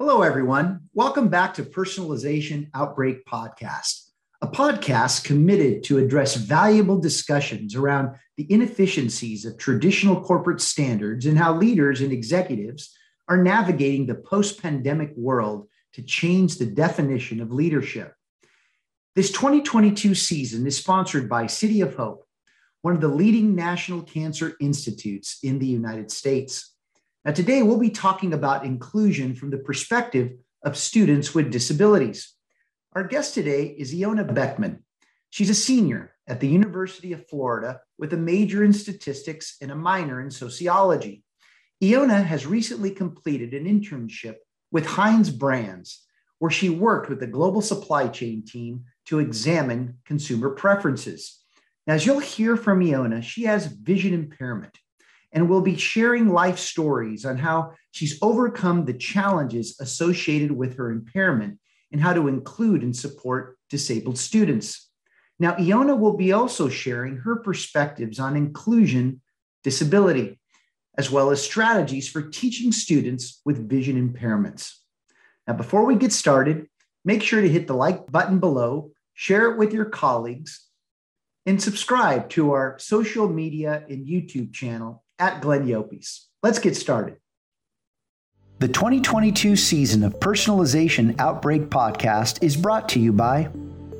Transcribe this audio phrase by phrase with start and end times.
[0.00, 0.82] Hello, everyone.
[0.94, 8.46] Welcome back to Personalization Outbreak Podcast, a podcast committed to address valuable discussions around the
[8.48, 12.96] inefficiencies of traditional corporate standards and how leaders and executives
[13.28, 18.14] are navigating the post pandemic world to change the definition of leadership.
[19.16, 22.24] This 2022 season is sponsored by City of Hope,
[22.82, 26.72] one of the leading national cancer institutes in the United States.
[27.24, 32.32] Now, today we'll be talking about inclusion from the perspective of students with disabilities.
[32.92, 34.84] Our guest today is Iona Beckman.
[35.30, 39.76] She's a senior at the University of Florida with a major in statistics and a
[39.76, 41.24] minor in sociology.
[41.82, 44.36] Iona has recently completed an internship
[44.70, 46.04] with Heinz Brands,
[46.38, 51.40] where she worked with the global supply chain team to examine consumer preferences.
[51.86, 54.78] Now, as you'll hear from Iona, she has vision impairment
[55.32, 60.90] and will be sharing life stories on how she's overcome the challenges associated with her
[60.90, 61.58] impairment
[61.92, 64.88] and how to include and support disabled students.
[65.38, 69.20] Now, Iona will be also sharing her perspectives on inclusion
[69.62, 70.40] disability,
[70.96, 74.74] as well as strategies for teaching students with vision impairments.
[75.46, 76.68] Now, before we get started,
[77.04, 80.66] make sure to hit the like button below, share it with your colleagues,
[81.46, 86.26] and subscribe to our social media and YouTube channel at Glenn Llopis.
[86.42, 87.16] Let's get started.
[88.60, 93.48] The 2022 season of Personalization Outbreak Podcast is brought to you by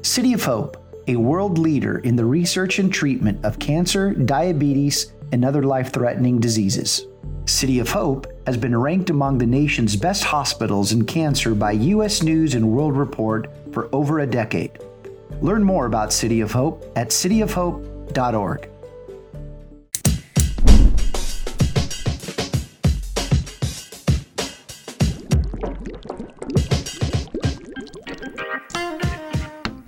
[0.02, 5.44] City of Hope, a world leader in the research and treatment of cancer, diabetes, and
[5.44, 7.06] other life threatening diseases.
[7.44, 12.22] City of Hope has been ranked among the nation's best hospitals in cancer by U.S.
[12.22, 14.78] News and World Report for over a decade.
[15.41, 18.69] Learn more about City of Hope at cityofhope.org.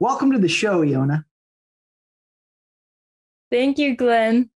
[0.00, 1.24] Welcome to the show, Iona.
[3.50, 4.50] Thank you, Glenn.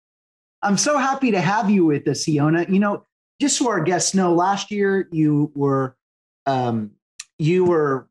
[0.62, 2.66] I'm so happy to have you with us, Iona.
[2.68, 3.06] You know,
[3.40, 5.96] just so our guests know, last year you were
[6.44, 6.90] um,
[7.38, 8.08] you were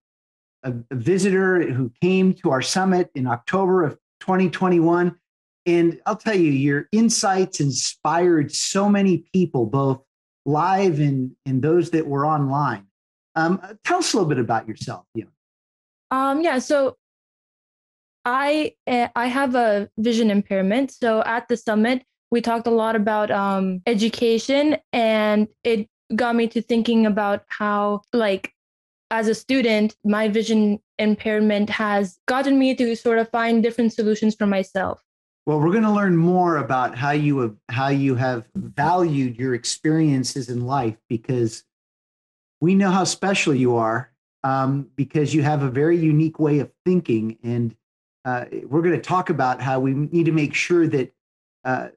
[0.63, 3.91] a, a visitor who came to our summit in October of
[4.21, 5.15] 2021.
[5.67, 10.01] And I'll tell you, your insights inspired so many people, both
[10.47, 12.87] live and, and those that were online.
[13.35, 15.05] Um, tell us a little bit about yourself.
[15.15, 15.29] Iona.
[16.09, 16.97] Um, yeah, so
[18.25, 20.91] I eh, I have a vision impairment.
[20.91, 26.47] So at the summit, we talked a lot about um, education, and it got me
[26.49, 28.53] to thinking about how, like,
[29.11, 34.35] as a student, my vision impairment has gotten me to sort of find different solutions
[34.35, 35.01] for myself.
[35.45, 39.55] Well, we're going to learn more about how you have, how you have valued your
[39.55, 41.63] experiences in life because
[42.61, 44.11] we know how special you are
[44.43, 47.75] um, because you have a very unique way of thinking and
[48.25, 51.13] uh, we're going to talk about how we need to make sure that
[51.63, 51.89] uh,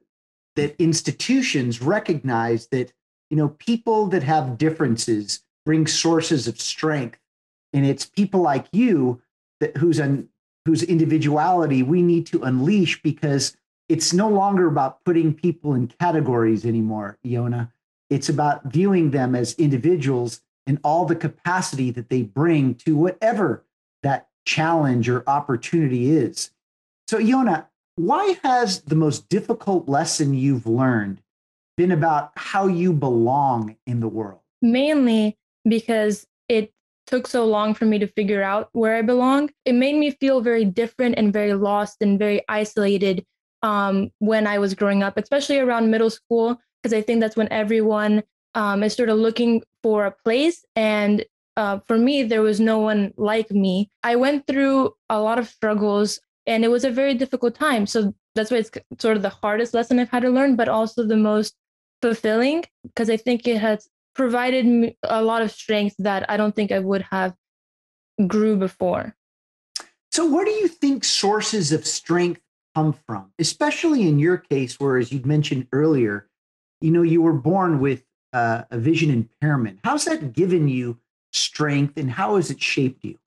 [0.55, 2.93] that institutions recognize that
[3.29, 7.19] you know people that have differences bring sources of strength,
[7.73, 9.21] and it's people like you
[9.59, 10.29] that whose un,
[10.65, 13.55] whose individuality we need to unleash because
[13.89, 17.71] it's no longer about putting people in categories anymore, Iona.
[18.09, 23.65] It's about viewing them as individuals and all the capacity that they bring to whatever
[24.03, 26.51] that challenge or opportunity is.
[27.07, 31.21] So, Yona, why has the most difficult lesson you've learned
[31.77, 34.39] been about how you belong in the world?
[34.61, 35.37] Mainly
[35.67, 36.71] because it
[37.07, 39.49] took so long for me to figure out where I belong.
[39.65, 43.25] It made me feel very different and very lost and very isolated
[43.61, 47.51] um, when I was growing up, especially around middle school, because I think that's when
[47.51, 48.23] everyone
[48.55, 51.25] um, is sort of looking for a place and
[51.55, 53.91] uh, for me, there was no one like me.
[54.03, 57.85] I went through a lot of struggles and it was a very difficult time.
[57.85, 61.05] So that's why it's sort of the hardest lesson I've had to learn, but also
[61.05, 61.55] the most
[62.01, 66.55] fulfilling because I think it has provided me a lot of strength that I don't
[66.55, 67.33] think I would have
[68.27, 69.15] grew before.
[70.11, 72.41] So, where do you think sources of strength
[72.75, 76.29] come from, especially in your case, where, as you mentioned earlier,
[76.81, 79.79] you know, you were born with uh, a vision impairment?
[79.83, 80.99] How's that given you
[81.33, 83.17] strength and how has it shaped you?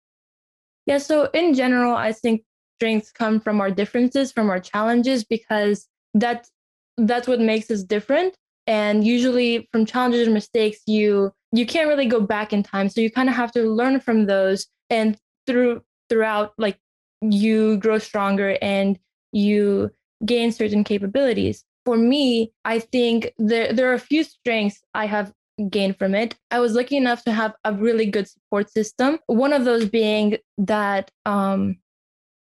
[0.86, 2.44] Yeah, so in general, I think
[2.78, 6.50] strengths come from our differences, from our challenges, because that's
[6.96, 8.36] that's what makes us different.
[8.66, 12.88] And usually from challenges or mistakes, you you can't really go back in time.
[12.88, 16.78] So you kind of have to learn from those and through throughout like
[17.20, 18.98] you grow stronger and
[19.32, 19.90] you
[20.24, 21.64] gain certain capabilities.
[21.84, 25.32] For me, I think there there are a few strengths I have
[25.70, 26.34] gained from it.
[26.50, 29.18] I was lucky enough to have a really good support system.
[29.26, 31.78] One of those being that um,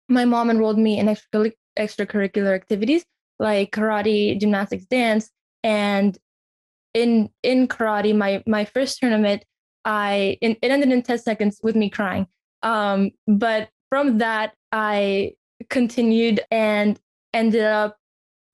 [0.09, 3.05] my mom enrolled me in extracurricular activities
[3.39, 5.29] like karate, gymnastics, dance,
[5.63, 6.17] and
[6.93, 9.43] in in karate, my my first tournament,
[9.83, 12.27] I it ended in ten seconds with me crying.
[12.63, 15.33] Um, but from that, I
[15.69, 16.99] continued and
[17.33, 17.97] ended up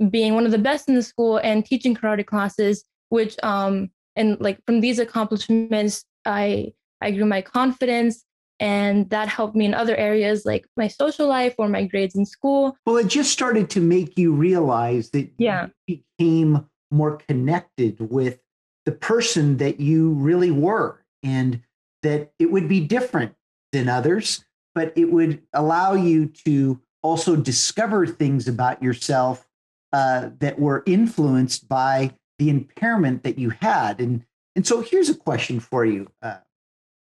[0.09, 4.39] being one of the best in the school and teaching karate classes, which um and
[4.39, 8.23] like from these accomplishments, I I grew my confidence
[8.61, 12.25] and that helped me in other areas like my social life or my grades in
[12.25, 12.77] school.
[12.85, 15.67] Well, it just started to make you realize that yeah.
[15.87, 18.39] you became more connected with
[18.85, 21.61] the person that you really were and
[22.03, 23.33] that it would be different
[23.71, 29.47] than others, but it would allow you to also discover things about yourself
[29.91, 32.11] uh, that were influenced by
[32.41, 34.01] the impairment that you had.
[34.01, 36.37] And, and so here's a question for you, uh,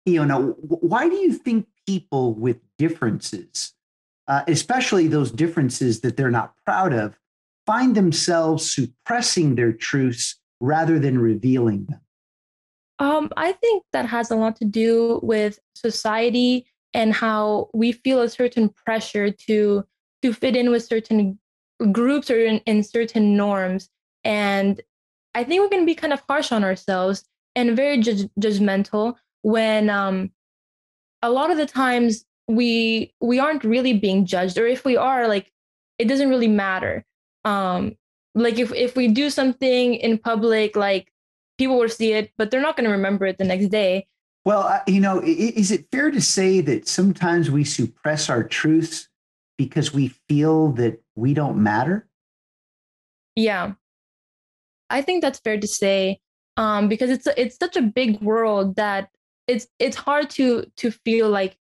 [0.08, 0.36] Iona.
[0.40, 3.72] Why do you think people with differences,
[4.26, 7.16] uh, especially those differences that they're not proud of,
[7.66, 12.00] find themselves suppressing their truths rather than revealing them?
[12.98, 18.22] Um, I think that has a lot to do with society and how we feel
[18.22, 19.84] a certain pressure to
[20.22, 21.38] to fit in with certain
[21.92, 23.88] groups or in, in certain norms.
[24.24, 24.80] And
[25.34, 29.16] I think we're going to be kind of harsh on ourselves and very ju- judgmental
[29.42, 30.30] when um,
[31.22, 35.28] a lot of the times we we aren't really being judged, or if we are,
[35.28, 35.52] like
[35.98, 37.04] it doesn't really matter.
[37.44, 37.96] Um,
[38.34, 41.12] like if if we do something in public, like
[41.58, 44.06] people will see it, but they're not going to remember it the next day.
[44.44, 49.08] Well, you know, is it fair to say that sometimes we suppress our truths
[49.58, 52.08] because we feel that we don't matter?
[53.36, 53.72] Yeah,
[54.90, 56.20] I think that's fair to say
[56.56, 59.10] um, because it's it's such a big world that
[59.46, 61.56] it's it's hard to to feel like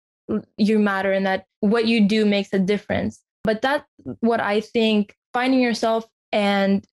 [0.56, 3.21] you matter and that what you do makes a difference.
[3.43, 3.85] But that's
[4.21, 6.85] what I think finding yourself and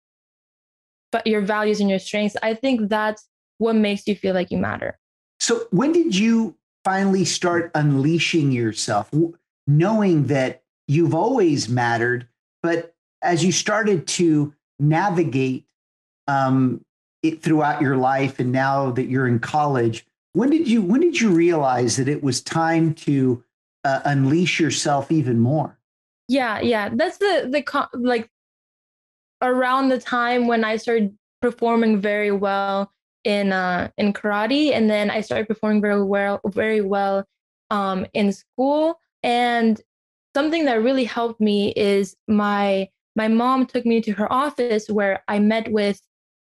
[1.12, 4.57] but your values and your strengths, I think that's what makes you feel like you
[4.57, 4.98] matter.
[5.39, 9.12] So when did you finally start unleashing yourself,
[9.68, 12.28] knowing that you've always mattered,
[12.63, 15.66] but as you started to navigate
[16.31, 16.83] um,
[17.24, 21.19] it throughout your life, and now that you're in college, when did you when did
[21.19, 23.44] you realize that it was time to
[23.83, 25.78] uh, unleash yourself even more?
[26.28, 28.30] Yeah, yeah, that's the the like
[29.42, 32.92] around the time when I started performing very well
[33.24, 37.25] in uh in karate, and then I started performing very well very well
[37.69, 39.00] um in school.
[39.24, 39.80] And
[40.33, 45.24] something that really helped me is my my mom took me to her office where
[45.28, 46.01] I met with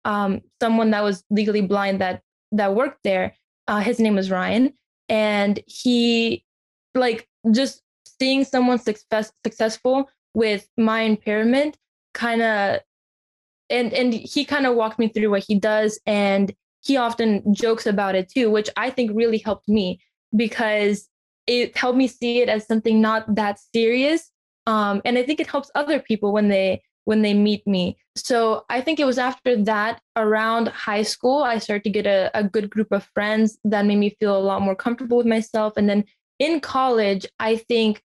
[0.07, 2.23] um, someone that was legally blind that
[2.53, 3.35] that worked there.
[3.69, 4.73] Uh, his name was Ryan,
[5.09, 6.45] and he
[6.95, 7.83] like just
[8.19, 11.77] seeing someone success successful with my impairment
[12.15, 12.81] kind of
[13.69, 17.87] and and he kind of walked me through what he does and he often jokes
[17.87, 20.01] about it too which i think really helped me
[20.35, 21.09] because
[21.47, 24.31] it helped me see it as something not that serious
[24.67, 27.97] um, and i think it helps other people when they when they meet me.
[28.17, 32.31] So I think it was after that, around high school, I started to get a,
[32.35, 35.75] a good group of friends that made me feel a lot more comfortable with myself.
[35.77, 36.05] And then
[36.39, 38.03] in college, I think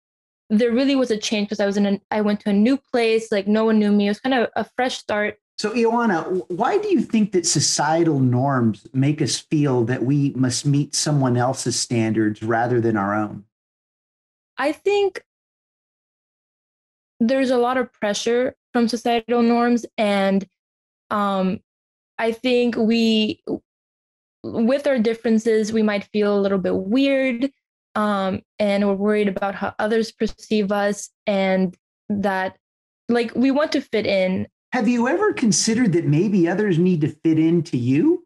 [0.51, 2.77] there really was a change because I was in a, I went to a new
[2.77, 4.05] place, like no one knew me.
[4.05, 5.39] It was kind of a fresh start.
[5.57, 10.65] So, Iona, why do you think that societal norms make us feel that we must
[10.65, 13.45] meet someone else's standards rather than our own?
[14.57, 15.23] I think
[17.19, 20.45] there's a lot of pressure from societal norms and
[21.09, 21.59] um,
[22.17, 23.43] i think we
[24.43, 27.51] with our differences we might feel a little bit weird
[27.95, 31.75] um, and we're worried about how others perceive us and
[32.09, 32.57] that
[33.09, 34.47] like we want to fit in.
[34.73, 38.25] Have you ever considered that maybe others need to fit in to you?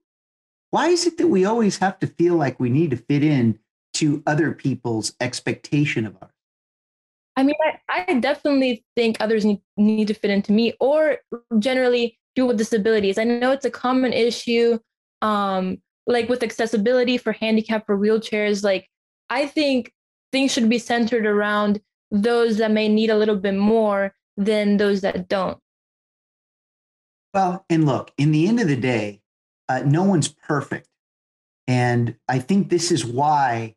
[0.69, 3.59] Why is it that we always have to feel like we need to fit in
[3.95, 6.29] to other people's expectation of us
[7.37, 7.55] I mean,
[7.89, 11.17] I, I definitely think others need, need to fit into me or
[11.59, 13.17] generally people with disabilities.
[13.17, 14.79] I know it's a common issue
[15.21, 15.77] um,
[16.07, 18.87] like with accessibility for handicap for wheelchairs, like
[19.29, 19.91] I think
[20.31, 25.01] things should be centered around those that may need a little bit more than those
[25.01, 25.57] that don't.
[27.33, 29.21] Well, and look, in the end of the day,
[29.67, 30.87] uh, no one's perfect.
[31.67, 33.75] And I think this is why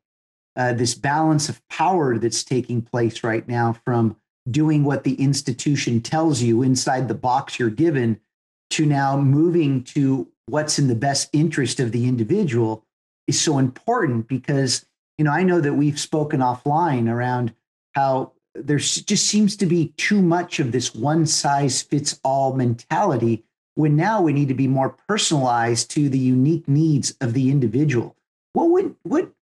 [0.59, 4.17] uh, this balance of power that's taking place right now from
[4.51, 8.21] doing what the institution tells you inside the box you're given
[8.71, 12.85] to now moving to what's in the best interest of the individual
[13.27, 14.85] is so important because
[15.17, 17.55] you know i know that we've spoken offline around
[17.95, 23.45] how there just seems to be too much of this one size fits all mentality
[23.75, 28.17] when now we need to be more personalized to the unique needs of the individual.
[28.53, 28.97] What would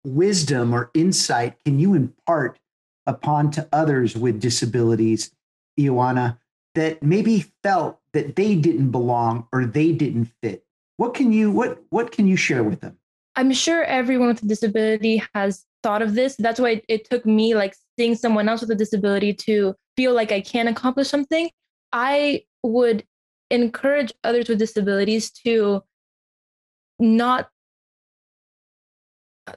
[0.03, 2.59] wisdom or insight can you impart
[3.05, 5.31] upon to others with disabilities
[5.79, 6.37] ioana
[6.75, 10.65] that maybe felt that they didn't belong or they didn't fit?
[10.97, 12.97] What can you what what can you share with them?
[13.35, 16.35] I'm sure everyone with a disability has thought of this.
[16.37, 20.13] That's why it, it took me like seeing someone else with a disability to feel
[20.13, 21.49] like i can accomplish something.
[21.91, 23.05] I would
[23.51, 25.83] encourage others with disabilities to
[26.99, 27.49] not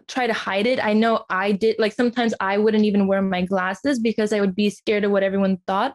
[0.09, 0.85] try to hide it.
[0.85, 4.55] I know I did, like, sometimes I wouldn't even wear my glasses because I would
[4.55, 5.95] be scared of what everyone thought.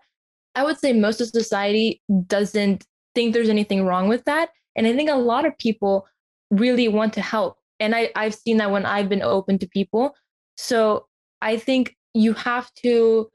[0.55, 4.49] I would say most of society doesn't think there's anything wrong with that.
[4.75, 6.07] And I think a lot of people
[6.49, 7.57] really want to help.
[7.79, 10.15] And I, I've seen that when I've been open to people.
[10.57, 11.07] So
[11.41, 13.29] I think you have to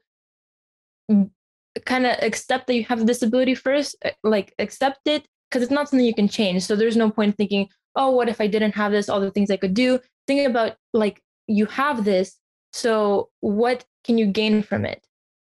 [1.85, 5.71] kind of accept that you have a disability first, eh, like accept it because it's
[5.71, 6.63] not something you can change.
[6.63, 9.51] So there's no point thinking, oh, what if I didn't have this, all the things
[9.51, 9.99] I could do.
[10.27, 12.37] Think about like you have this.
[12.73, 15.05] So what can you gain from it?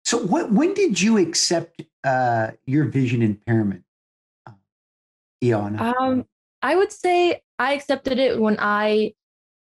[0.05, 3.83] So what when did you accept uh, your vision impairment?
[5.43, 5.81] Ioana?
[5.81, 6.27] Um,
[6.63, 9.15] I would say I accepted it when I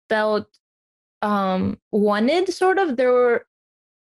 [0.09, 0.47] felt
[1.23, 2.97] um, wanted, sort of.
[2.97, 3.47] There were,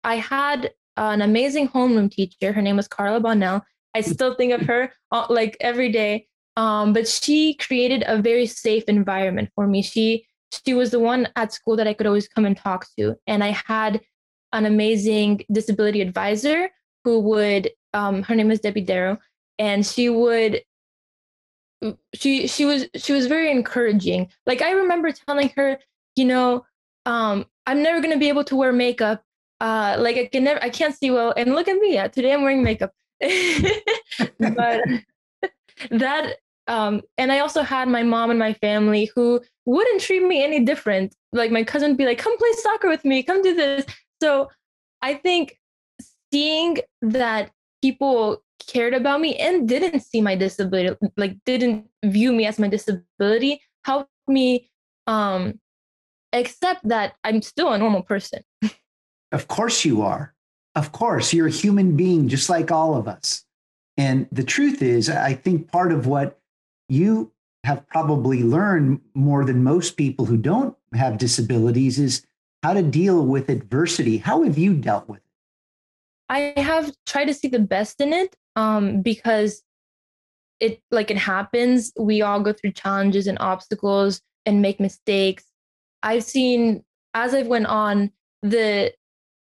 [0.03, 2.51] I had an amazing homeroom teacher.
[2.51, 3.61] Her name was Carla Bonnell.
[3.93, 6.27] I still think of her uh, like every day.
[6.57, 9.81] Um, but she created a very safe environment for me.
[9.81, 10.25] She
[10.65, 13.43] she was the one at school that I could always come and talk to, and
[13.43, 14.01] I had
[14.53, 16.69] an amazing disability advisor
[17.03, 17.71] who would.
[17.93, 19.17] Um, her name is Debbie Darrow,
[19.59, 20.61] and she would
[22.13, 24.29] she she was she was very encouraging.
[24.45, 25.79] Like I remember telling her,
[26.15, 26.65] you know,
[27.05, 29.23] um, I'm never gonna be able to wear makeup.
[29.59, 31.33] Uh, like I can never, I can't see well.
[31.37, 31.93] And look at me.
[31.93, 32.93] Yeah, today I'm wearing makeup.
[33.19, 34.81] but
[35.91, 36.37] that
[36.71, 40.61] um, and I also had my mom and my family who wouldn't treat me any
[40.63, 41.13] different.
[41.33, 43.23] Like my cousin would be like, "Come play soccer with me.
[43.23, 43.85] Come do this."
[44.21, 44.49] So
[45.01, 45.59] I think
[46.31, 47.51] seeing that
[47.81, 52.69] people cared about me and didn't see my disability, like didn't view me as my
[52.69, 54.71] disability, helped me
[55.07, 55.59] um,
[56.31, 58.43] accept that I'm still a normal person.
[59.33, 60.33] of course you are.
[60.75, 63.43] Of course, you're a human being just like all of us.
[63.97, 66.40] And the truth is, I think part of what
[66.91, 67.31] you
[67.63, 72.25] have probably learned more than most people who don't have disabilities is
[72.63, 74.17] how to deal with adversity.
[74.17, 75.23] How have you dealt with it?
[76.27, 79.63] I have tried to see the best in it um, because
[80.59, 81.93] it like it happens.
[81.97, 85.45] We all go through challenges and obstacles and make mistakes.
[86.03, 86.83] I've seen
[87.13, 88.93] as I've went on the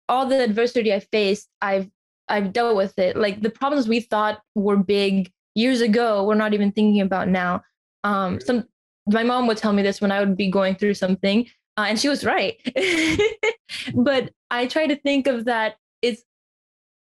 [0.08, 1.90] all the adversity I faced, I've
[2.28, 3.16] I've dealt with it.
[3.16, 7.62] Like the problems we thought were big years ago, we're not even thinking about now.
[8.04, 8.64] Um, some
[9.08, 11.46] my mom would tell me this when I would be going through something,
[11.76, 12.60] uh, and she was right.
[13.94, 15.76] but I try to think of that.
[16.02, 16.22] It's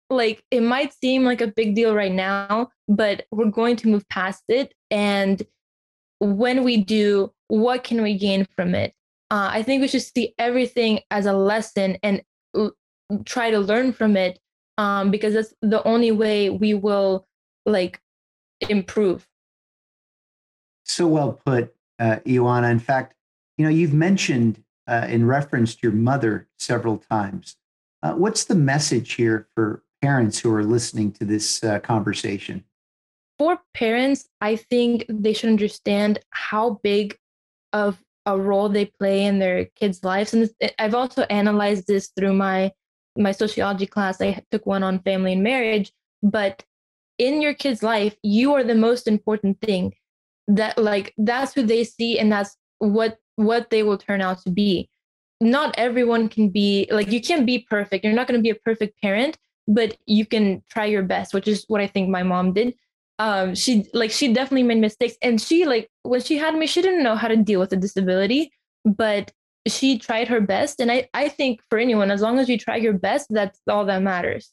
[0.09, 4.07] like it might seem like a big deal right now, but we're going to move
[4.09, 4.73] past it.
[4.91, 5.41] And
[6.19, 8.93] when we do, what can we gain from it?
[9.31, 12.21] Uh, I think we should see everything as a lesson and
[12.55, 12.73] l-
[13.25, 14.39] try to learn from it
[14.77, 17.27] um, because that's the only way we will
[17.65, 17.99] like
[18.69, 19.27] improve.
[20.85, 22.71] So well put, uh, Ioana.
[22.71, 23.15] In fact,
[23.57, 27.55] you know, you've mentioned uh, in reference to your mother several times.
[28.01, 32.63] Uh, what's the message here for parents who are listening to this uh, conversation?
[33.39, 37.17] For parents, I think they should understand how big
[37.71, 40.33] of a role they play in their kids' lives.
[40.33, 42.71] And I've also analyzed this through my
[43.15, 44.19] my sociology class.
[44.21, 45.91] I took one on family and marriage,
[46.23, 46.63] but
[47.17, 49.93] in your kid's life, you are the most important thing.
[50.47, 54.49] That like that's who they see, and that's what what they will turn out to
[54.51, 54.89] be.
[55.41, 58.03] Not everyone can be like you can't be perfect.
[58.03, 61.47] You're not going to be a perfect parent, but you can try your best, which
[61.47, 62.75] is what I think my mom did.
[63.19, 66.81] um she like she definitely made mistakes and she like when she had me she
[66.81, 68.51] didn't know how to deal with a disability
[68.85, 69.31] but
[69.67, 72.75] she tried her best and i i think for anyone as long as you try
[72.75, 74.51] your best that's all that matters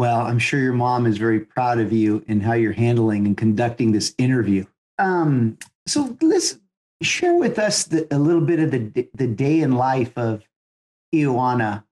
[0.00, 3.36] well i'm sure your mom is very proud of you and how you're handling and
[3.36, 4.64] conducting this interview
[4.98, 6.58] um so let's
[7.02, 10.42] share with us the, a little bit of the the day in life of
[11.14, 11.84] Ioana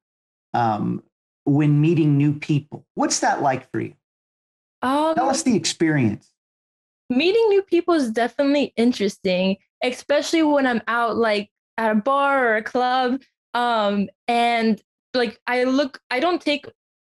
[0.54, 1.02] um,
[1.44, 2.84] when meeting new people.
[2.94, 3.94] What's that like for you?
[4.82, 6.30] Um, Tell us the experience.
[7.10, 12.56] Meeting new people is definitely interesting, especially when I'm out like at a bar or
[12.56, 13.22] a club.
[13.54, 14.80] Um, and
[15.14, 16.66] like I look, I don't take,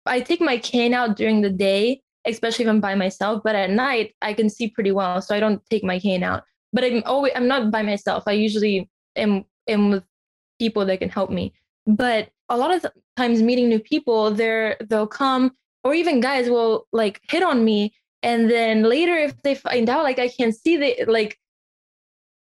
[0.07, 3.43] I take my cane out during the day, especially if I'm by myself.
[3.45, 6.45] But at night, I can see pretty well, so I don't take my cane out.
[6.73, 8.25] But I'm always, I'm not by myself.
[8.27, 10.05] I usually am am with
[10.59, 11.53] people that can help me.
[11.87, 12.87] But a lot of
[13.17, 15.53] times meeting new people, they're they'll come
[15.85, 20.03] or even guys will like hit on me and then later if they find out
[20.03, 21.39] like I can see they like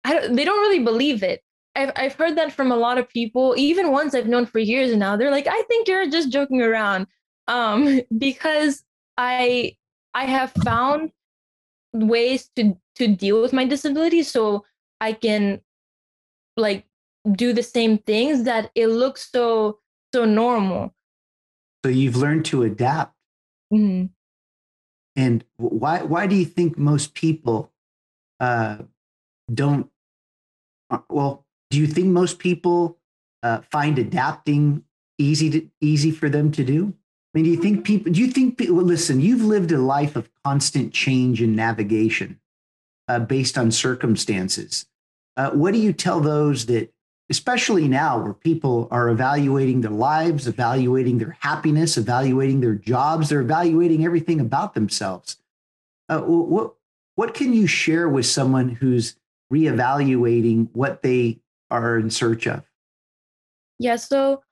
[0.04, 1.42] I don't, they don't really believe it.
[1.76, 4.96] I've I've heard that from a lot of people, even ones I've known for years
[4.96, 5.16] now.
[5.16, 7.08] They're like, I think you're just joking around.
[7.48, 8.84] Um, because
[9.18, 9.76] I
[10.14, 11.12] I have found
[11.94, 14.66] ways to to deal with my disability so
[15.00, 15.62] I can
[16.58, 16.86] like
[17.34, 19.80] do the same things that it looks so
[20.14, 20.94] so normal.
[21.86, 23.16] So you've learned to adapt.
[23.74, 24.08] Mm-hmm.
[25.16, 27.72] and why why do you think most people
[28.42, 28.80] uh,
[29.54, 29.90] don't
[30.90, 32.98] uh, well do you think most people
[33.44, 34.84] uh, find adapting
[35.18, 36.94] easy to easy for them to do
[37.34, 40.16] i mean do you think people do you think people listen you've lived a life
[40.16, 42.40] of constant change and navigation
[43.08, 44.86] uh, based on circumstances
[45.38, 46.94] uh, what do you tell those that
[47.32, 53.40] especially now where people are evaluating their lives, evaluating their happiness, evaluating their jobs, they're
[53.40, 55.38] evaluating everything about themselves.
[56.10, 56.74] Uh, what
[57.16, 59.16] what can you share with someone who's
[59.52, 62.70] reevaluating what they are in search of?
[63.80, 64.44] Yeah, so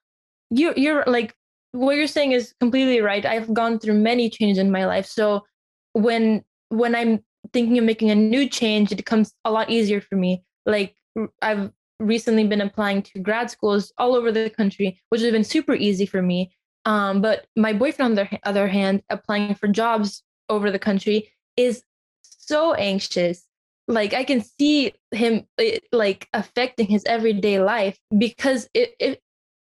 [0.50, 1.36] you you're like
[1.72, 3.26] what you're saying is completely right.
[3.26, 5.06] I've gone through many changes in my life.
[5.06, 5.46] So
[5.94, 7.20] when when I'm
[7.54, 10.44] thinking of making a new change, it becomes a lot easier for me.
[10.66, 10.96] Like
[11.42, 15.74] I've recently been applying to grad schools all over the country, which has been super
[15.74, 16.52] easy for me.
[16.86, 21.84] Um, but my boyfriend, on the other hand, applying for jobs over the country is
[22.22, 23.46] so anxious.
[23.88, 29.22] Like I can see him it, like affecting his everyday life because it, it.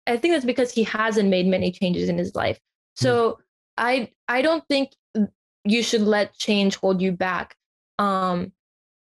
[0.07, 2.59] I think that's because he hasn't made many changes in his life.
[2.95, 3.35] So mm.
[3.77, 4.91] I I don't think
[5.65, 7.55] you should let change hold you back.
[7.97, 8.51] Um,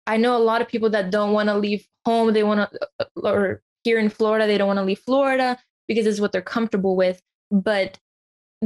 [0.08, 2.34] I know a lot of people that don't want to leave home.
[2.34, 6.08] They want to, uh, or here in Florida, they don't want to leave Florida because
[6.08, 7.22] it's what they're comfortable with.
[7.52, 8.00] But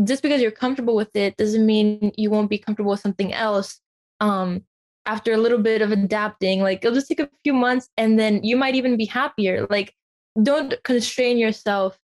[0.03, 3.79] just because you're comfortable with it doesn't mean you won't be comfortable with something else.
[4.19, 4.63] Um,
[5.05, 8.43] after a little bit of adapting, like it'll just take a few months and then
[8.43, 9.65] you might even be happier.
[9.69, 9.95] Like,
[10.43, 11.97] don't constrain yourself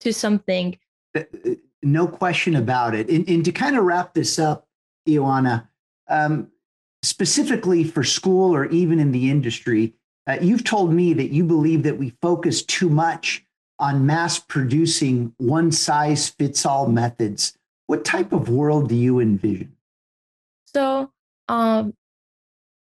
[0.00, 0.78] to something.
[1.16, 1.50] Uh, uh,
[1.82, 3.08] no question about it.
[3.08, 4.66] And, and to kind of wrap this up,
[5.08, 5.68] Ioana,
[6.08, 6.48] um,
[7.02, 9.94] specifically for school or even in the industry,
[10.26, 13.44] uh, you've told me that you believe that we focus too much
[13.78, 17.56] on mass producing one size fits all methods.
[17.86, 19.74] What type of world do you envision?
[20.66, 21.10] So,
[21.48, 21.94] um,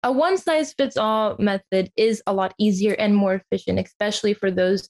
[0.01, 4.49] a one size fits all method is a lot easier and more efficient, especially for
[4.49, 4.89] those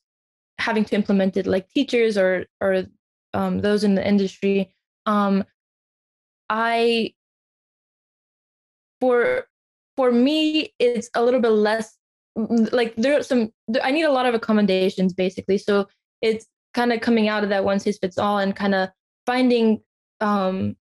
[0.60, 2.86] having to implement it, like teachers or or
[3.34, 4.74] um, those in the industry.
[5.06, 5.44] Um,
[6.50, 7.14] I
[9.02, 9.48] for
[9.96, 11.98] for me, it's a little bit less
[12.36, 13.50] like there are some
[13.82, 15.88] i need a lot of accommodations basically so
[16.22, 18.90] it's kind of coming out of that one size fits all and kind of
[19.26, 19.80] finding
[20.20, 20.76] um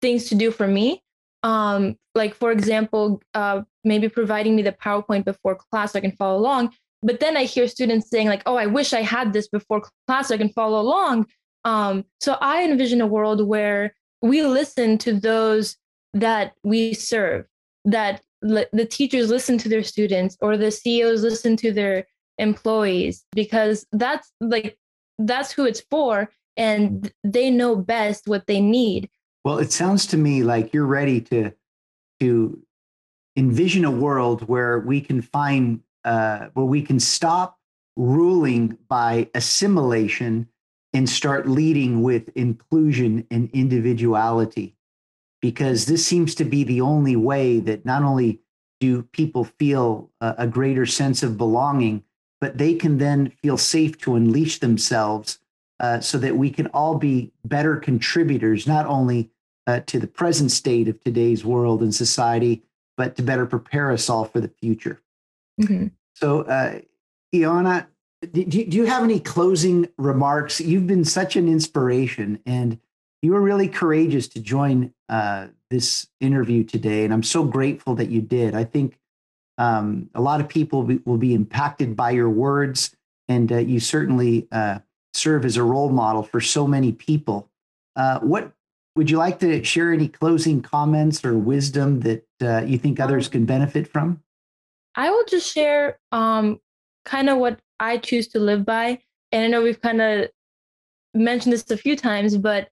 [0.00, 1.02] things to do for me
[1.42, 6.12] um like for example uh maybe providing me the powerpoint before class so i can
[6.12, 6.72] follow along
[7.04, 10.28] but then i hear students saying like oh i wish i had this before class
[10.28, 11.26] so i can follow along
[11.64, 15.76] um so i envision a world where we listen to those
[16.12, 17.44] that we serve
[17.84, 22.06] that the teachers listen to their students or the CEOs listen to their
[22.38, 24.76] employees because that's like
[25.18, 29.08] that's who it's for and they know best what they need.
[29.44, 31.52] Well, it sounds to me like you're ready to
[32.20, 32.62] to
[33.36, 37.58] envision a world where we can find uh, where we can stop
[37.96, 40.48] ruling by assimilation
[40.92, 44.76] and start leading with inclusion and individuality
[45.44, 48.40] because this seems to be the only way that not only
[48.80, 52.02] do people feel a, a greater sense of belonging,
[52.40, 55.38] but they can then feel safe to unleash themselves
[55.80, 59.30] uh, so that we can all be better contributors, not only
[59.66, 62.62] uh, to the present state of today's world and society,
[62.96, 65.00] but to better prepare us all for the future.
[65.60, 65.88] Mm-hmm.
[66.14, 66.80] So, uh,
[67.34, 67.86] Ioana,
[68.32, 70.60] do, do you have any closing remarks?
[70.60, 72.78] You've been such an inspiration, and
[73.22, 77.04] you were really courageous to join uh, this interview today.
[77.04, 78.54] And I'm so grateful that you did.
[78.54, 78.98] I think
[79.58, 82.94] um, a lot of people will be, will be, impacted by your words,
[83.28, 84.80] and uh, you certainly uh,
[85.12, 87.50] serve as a role model for so many people.
[87.94, 88.52] Uh, what
[88.96, 89.92] would you like to share?
[89.92, 94.23] Any closing comments or wisdom that uh, you think others can benefit from?
[94.96, 96.58] I will just share um,
[97.04, 99.00] kind of what I choose to live by.
[99.32, 100.28] And I know we've kind of
[101.12, 102.68] mentioned this a few times, but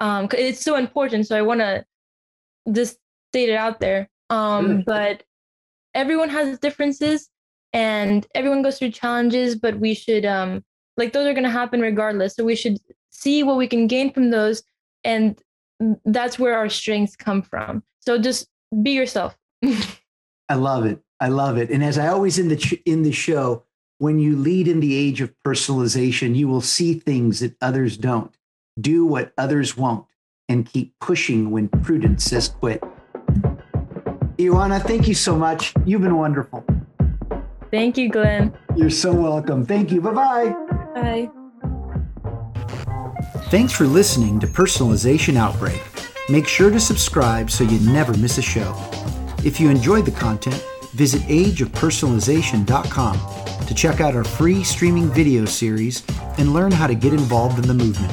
[0.00, 1.26] um, it's so important.
[1.26, 1.84] So I want to
[2.72, 2.98] just
[3.30, 4.08] state it out there.
[4.30, 4.82] Um, sure.
[4.86, 5.22] But
[5.94, 7.28] everyone has differences
[7.72, 10.64] and everyone goes through challenges, but we should, um,
[10.96, 12.34] like, those are going to happen regardless.
[12.34, 12.78] So we should
[13.10, 14.62] see what we can gain from those.
[15.04, 15.38] And
[16.04, 17.82] that's where our strengths come from.
[18.00, 18.48] So just
[18.82, 19.36] be yourself.
[20.48, 21.00] I love it.
[21.20, 21.70] I love it.
[21.70, 23.62] And as I always in the ch- in the show,
[23.98, 28.36] when you lead in the age of personalization, you will see things that others don't.
[28.78, 30.06] Do what others won't
[30.48, 32.82] and keep pushing when prudence says quit.
[34.38, 35.72] Ioana, thank you so much.
[35.86, 36.62] You've been wonderful.
[37.70, 38.56] Thank you, Glenn.
[38.76, 39.64] You're so welcome.
[39.64, 40.02] Thank you.
[40.02, 40.54] Bye-bye.
[40.94, 41.30] Bye.
[43.48, 45.80] Thanks for listening to Personalization Outbreak.
[46.28, 48.74] Make sure to subscribe so you never miss a show.
[49.44, 50.64] If you enjoyed the content,
[50.96, 56.02] visit ageofpersonalization.com to check out our free streaming video series
[56.38, 58.10] and learn how to get involved in the movement.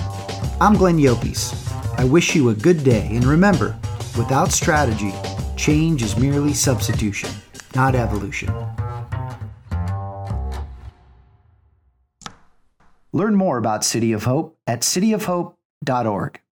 [0.60, 1.58] I'm Glenn Llopis.
[1.98, 3.80] I wish you a good day, and remember,
[4.18, 5.14] without strategy,
[5.56, 7.30] change is merely substitution,
[7.74, 8.54] not evolution.
[13.14, 16.43] Learn more about City of Hope at cityofhope.org.